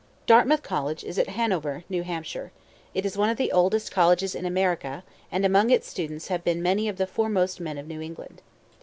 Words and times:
Dartmouth 0.25 0.63
College 0.63 1.03
is 1.03 1.19
at 1.19 1.29
Hanover, 1.29 1.83
New 1.87 2.01
Hampshire. 2.01 2.51
It 2.95 3.05
is 3.05 3.19
one 3.19 3.29
of 3.29 3.37
the 3.37 3.51
oldest 3.51 3.91
colleges 3.91 4.33
in 4.33 4.47
America 4.47 5.03
and 5.31 5.45
among 5.45 5.69
its 5.69 5.87
students 5.87 6.27
have 6.29 6.43
been 6.43 6.63
many 6.63 6.89
of 6.89 6.97
the 6.97 7.05
foremost 7.05 7.59
men 7.59 7.77
of 7.77 7.87
New 7.87 8.01
England. 8.01 8.41